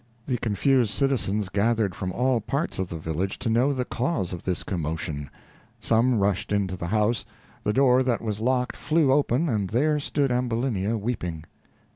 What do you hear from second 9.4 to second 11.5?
and there stood Ambulinia, weeping.